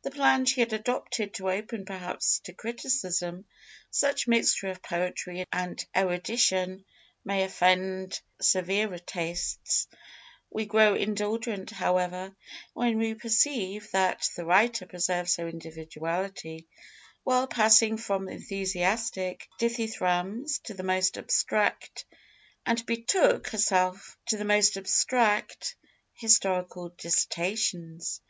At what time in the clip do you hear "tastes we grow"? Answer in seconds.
8.96-10.94